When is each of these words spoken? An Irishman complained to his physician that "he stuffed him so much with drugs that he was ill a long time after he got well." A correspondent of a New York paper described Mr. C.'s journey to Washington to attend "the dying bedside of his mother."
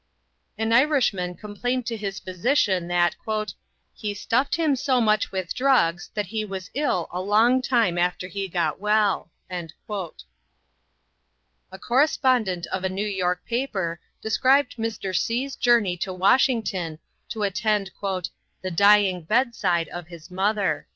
An 0.57 0.73
Irishman 0.73 1.35
complained 1.35 1.85
to 1.85 1.95
his 1.95 2.17
physician 2.17 2.87
that 2.87 3.15
"he 3.93 4.15
stuffed 4.15 4.55
him 4.55 4.75
so 4.75 4.99
much 4.99 5.31
with 5.31 5.53
drugs 5.53 6.09
that 6.15 6.25
he 6.25 6.43
was 6.43 6.71
ill 6.73 7.07
a 7.11 7.21
long 7.21 7.61
time 7.61 7.99
after 7.99 8.27
he 8.27 8.47
got 8.47 8.79
well." 8.79 9.29
A 9.47 10.17
correspondent 11.79 12.65
of 12.71 12.83
a 12.83 12.89
New 12.89 13.05
York 13.05 13.45
paper 13.45 13.99
described 14.23 14.77
Mr. 14.77 15.15
C.'s 15.15 15.55
journey 15.55 15.97
to 15.97 16.11
Washington 16.11 16.97
to 17.29 17.43
attend 17.43 17.91
"the 18.01 18.71
dying 18.73 19.21
bedside 19.21 19.87
of 19.89 20.07
his 20.07 20.31
mother." 20.31 20.87